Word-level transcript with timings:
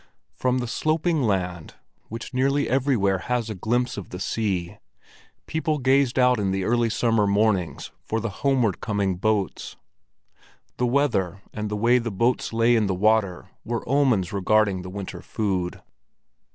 From 0.33 0.57
the 0.57 0.65
sloping 0.67 1.21
land, 1.21 1.75
which 2.09 2.33
nearly 2.33 2.67
everywhere 2.67 3.19
has 3.19 3.51
a 3.51 3.53
glimpse 3.53 3.97
of 3.97 4.09
the 4.09 4.19
sea, 4.19 4.79
people 5.45 5.77
gazed 5.77 6.17
out 6.17 6.39
in 6.39 6.49
the 6.49 6.63
early 6.63 6.89
summer 6.89 7.27
mornings 7.27 7.91
for 8.03 8.19
the 8.19 8.29
homeward 8.41 8.81
coming 8.81 9.17
boats. 9.17 9.75
The 10.77 10.87
weather 10.87 11.43
and 11.53 11.69
the 11.69 11.77
way 11.77 11.99
the 11.99 12.09
boats 12.09 12.51
lay 12.51 12.75
in 12.75 12.87
the 12.87 12.95
water 12.95 13.49
were 13.63 13.87
omens 13.87 14.33
regarding 14.33 14.81
the 14.81 14.89
winter 14.89 15.21
food. 15.21 15.83